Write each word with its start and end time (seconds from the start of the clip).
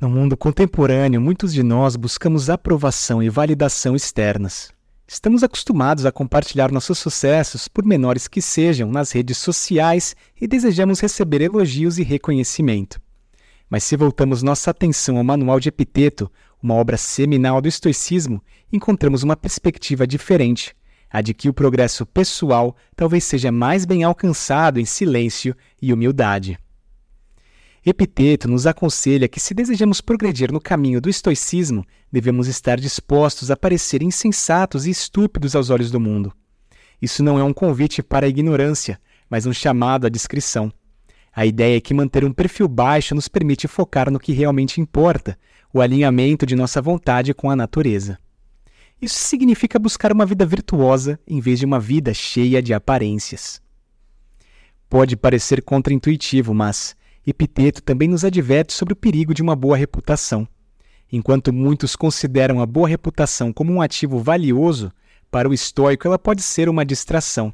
No 0.00 0.08
mundo 0.08 0.34
contemporâneo, 0.34 1.20
muitos 1.20 1.52
de 1.52 1.62
nós 1.62 1.94
buscamos 1.94 2.48
aprovação 2.48 3.22
e 3.22 3.28
validação 3.28 3.94
externas. 3.94 4.72
Estamos 5.06 5.42
acostumados 5.42 6.06
a 6.06 6.12
compartilhar 6.12 6.72
nossos 6.72 6.98
sucessos, 6.98 7.68
por 7.68 7.84
menores 7.84 8.26
que 8.26 8.40
sejam, 8.40 8.90
nas 8.90 9.12
redes 9.12 9.36
sociais 9.36 10.16
e 10.40 10.46
desejamos 10.46 11.00
receber 11.00 11.42
elogios 11.42 11.98
e 11.98 12.02
reconhecimento. 12.02 12.98
Mas 13.68 13.84
se 13.84 13.94
voltamos 13.94 14.42
nossa 14.42 14.70
atenção 14.70 15.18
ao 15.18 15.24
Manual 15.24 15.60
de 15.60 15.68
Epiteto, 15.68 16.32
uma 16.62 16.76
obra 16.76 16.96
seminal 16.96 17.60
do 17.60 17.68
estoicismo, 17.68 18.42
encontramos 18.72 19.22
uma 19.22 19.36
perspectiva 19.36 20.06
diferente, 20.06 20.74
a 21.10 21.20
de 21.20 21.34
que 21.34 21.46
o 21.46 21.52
progresso 21.52 22.06
pessoal 22.06 22.74
talvez 22.96 23.24
seja 23.24 23.52
mais 23.52 23.84
bem 23.84 24.02
alcançado 24.02 24.80
em 24.80 24.86
silêncio 24.86 25.54
e 25.82 25.92
humildade. 25.92 26.58
Epiteto 27.84 28.46
nos 28.46 28.66
aconselha 28.66 29.26
que, 29.26 29.40
se 29.40 29.54
desejamos 29.54 30.02
progredir 30.02 30.52
no 30.52 30.60
caminho 30.60 31.00
do 31.00 31.08
estoicismo, 31.08 31.84
devemos 32.12 32.46
estar 32.46 32.78
dispostos 32.78 33.50
a 33.50 33.56
parecer 33.56 34.02
insensatos 34.02 34.86
e 34.86 34.90
estúpidos 34.90 35.56
aos 35.56 35.70
olhos 35.70 35.90
do 35.90 35.98
mundo. 35.98 36.32
Isso 37.00 37.22
não 37.22 37.38
é 37.38 37.42
um 37.42 37.54
convite 37.54 38.02
para 38.02 38.26
a 38.26 38.28
ignorância, 38.28 39.00
mas 39.30 39.46
um 39.46 39.52
chamado 39.52 40.06
à 40.06 40.10
discrição. 40.10 40.70
A 41.32 41.46
ideia 41.46 41.78
é 41.78 41.80
que 41.80 41.94
manter 41.94 42.22
um 42.22 42.32
perfil 42.32 42.68
baixo 42.68 43.14
nos 43.14 43.28
permite 43.28 43.66
focar 43.66 44.10
no 44.10 44.18
que 44.18 44.32
realmente 44.32 44.80
importa, 44.80 45.38
o 45.72 45.80
alinhamento 45.80 46.44
de 46.44 46.54
nossa 46.54 46.82
vontade 46.82 47.32
com 47.32 47.50
a 47.50 47.56
natureza. 47.56 48.18
Isso 49.00 49.18
significa 49.18 49.78
buscar 49.78 50.12
uma 50.12 50.26
vida 50.26 50.44
virtuosa 50.44 51.18
em 51.26 51.40
vez 51.40 51.60
de 51.60 51.64
uma 51.64 51.80
vida 51.80 52.12
cheia 52.12 52.60
de 52.60 52.74
aparências. 52.74 53.62
Pode 54.90 55.16
parecer 55.16 55.62
contraintuitivo, 55.62 56.52
mas 56.52 56.94
Epiteto 57.26 57.82
também 57.82 58.08
nos 58.08 58.24
adverte 58.24 58.72
sobre 58.72 58.92
o 58.92 58.96
perigo 58.96 59.34
de 59.34 59.42
uma 59.42 59.54
boa 59.54 59.76
reputação. 59.76 60.48
Enquanto 61.12 61.52
muitos 61.52 61.96
consideram 61.96 62.60
a 62.60 62.66
boa 62.66 62.88
reputação 62.88 63.52
como 63.52 63.72
um 63.72 63.82
ativo 63.82 64.18
valioso, 64.18 64.92
para 65.30 65.48
o 65.48 65.54
estoico 65.54 66.06
ela 66.06 66.18
pode 66.18 66.42
ser 66.42 66.68
uma 66.68 66.84
distração. 66.84 67.52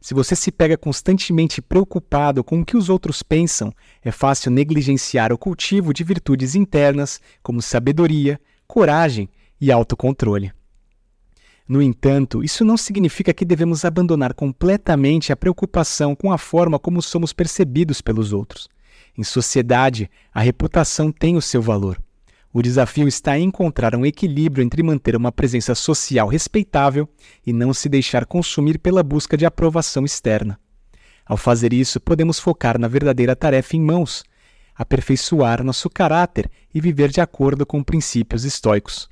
Se 0.00 0.14
você 0.14 0.36
se 0.36 0.52
pega 0.52 0.76
constantemente 0.76 1.60
preocupado 1.60 2.44
com 2.44 2.60
o 2.60 2.64
que 2.64 2.76
os 2.76 2.88
outros 2.88 3.22
pensam, 3.22 3.72
é 4.02 4.12
fácil 4.12 4.50
negligenciar 4.50 5.32
o 5.32 5.38
cultivo 5.38 5.92
de 5.92 6.04
virtudes 6.04 6.54
internas 6.54 7.20
como 7.42 7.60
sabedoria, 7.60 8.40
coragem 8.66 9.28
e 9.60 9.72
autocontrole. 9.72 10.52
No 11.68 11.82
entanto, 11.82 12.44
isso 12.44 12.64
não 12.64 12.76
significa 12.76 13.34
que 13.34 13.44
devemos 13.44 13.84
abandonar 13.84 14.32
completamente 14.32 15.32
a 15.32 15.36
preocupação 15.36 16.14
com 16.14 16.30
a 16.30 16.38
forma 16.38 16.78
como 16.78 17.02
somos 17.02 17.32
percebidos 17.32 18.00
pelos 18.00 18.32
outros. 18.32 18.68
Em 19.16 19.24
sociedade, 19.24 20.10
a 20.32 20.40
reputação 20.40 21.10
tem 21.10 21.36
o 21.36 21.42
seu 21.42 21.62
valor. 21.62 22.00
O 22.52 22.62
desafio 22.62 23.06
está 23.06 23.38
em 23.38 23.44
encontrar 23.44 23.94
um 23.94 24.04
equilíbrio 24.04 24.64
entre 24.64 24.82
manter 24.82 25.16
uma 25.16 25.30
presença 25.30 25.74
social 25.74 26.28
respeitável 26.28 27.08
e 27.46 27.52
não 27.52 27.74
se 27.74 27.88
deixar 27.88 28.24
consumir 28.24 28.78
pela 28.78 29.02
busca 29.02 29.36
de 29.36 29.44
aprovação 29.44 30.04
externa. 30.04 30.58
Ao 31.24 31.36
fazer 31.36 31.72
isso, 31.72 32.00
podemos 32.00 32.38
focar 32.38 32.78
na 32.78 32.88
verdadeira 32.88 33.34
tarefa 33.34 33.76
em 33.76 33.80
mãos, 33.80 34.22
aperfeiçoar 34.74 35.64
nosso 35.64 35.90
caráter 35.90 36.50
e 36.74 36.80
viver 36.80 37.10
de 37.10 37.20
acordo 37.20 37.66
com 37.66 37.82
princípios 37.82 38.44
estoicos. 38.44 39.08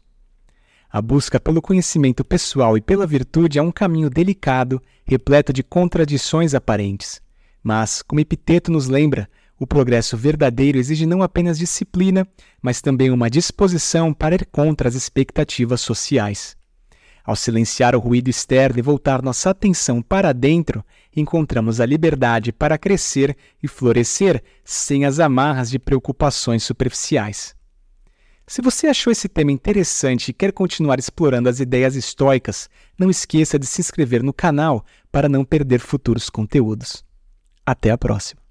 A 0.90 1.02
busca 1.02 1.40
pelo 1.40 1.60
conhecimento 1.60 2.24
pessoal 2.24 2.78
e 2.78 2.80
pela 2.80 3.06
virtude 3.06 3.58
é 3.58 3.62
um 3.62 3.72
caminho 3.72 4.08
delicado, 4.08 4.80
repleto 5.04 5.52
de 5.52 5.62
contradições 5.62 6.54
aparentes. 6.54 7.20
Mas, 7.62 8.00
como 8.00 8.20
Epiteto 8.20 8.70
nos 8.70 8.88
lembra, 8.88 9.28
o 9.64 9.66
progresso 9.66 10.14
verdadeiro 10.14 10.76
exige 10.76 11.06
não 11.06 11.22
apenas 11.22 11.58
disciplina, 11.58 12.28
mas 12.60 12.82
também 12.82 13.10
uma 13.10 13.30
disposição 13.30 14.12
para 14.12 14.34
ir 14.34 14.44
contra 14.44 14.86
as 14.86 14.94
expectativas 14.94 15.80
sociais. 15.80 16.54
Ao 17.24 17.34
silenciar 17.34 17.96
o 17.96 17.98
ruído 17.98 18.28
externo 18.28 18.78
e 18.78 18.82
voltar 18.82 19.22
nossa 19.22 19.48
atenção 19.48 20.02
para 20.02 20.34
dentro, 20.34 20.84
encontramos 21.16 21.80
a 21.80 21.86
liberdade 21.86 22.52
para 22.52 22.76
crescer 22.76 23.34
e 23.62 23.66
florescer 23.66 24.44
sem 24.62 25.06
as 25.06 25.18
amarras 25.18 25.70
de 25.70 25.78
preocupações 25.78 26.62
superficiais. 26.62 27.56
Se 28.46 28.60
você 28.60 28.88
achou 28.88 29.10
esse 29.10 29.30
tema 29.30 29.50
interessante 29.50 30.28
e 30.28 30.34
quer 30.34 30.52
continuar 30.52 30.98
explorando 30.98 31.48
as 31.48 31.58
ideias 31.58 31.96
estoicas, 31.96 32.68
não 32.98 33.08
esqueça 33.08 33.58
de 33.58 33.64
se 33.64 33.80
inscrever 33.80 34.22
no 34.22 34.34
canal 34.34 34.84
para 35.10 35.26
não 35.26 35.42
perder 35.42 35.80
futuros 35.80 36.28
conteúdos. 36.28 37.02
Até 37.64 37.90
a 37.90 37.96
próxima! 37.96 38.43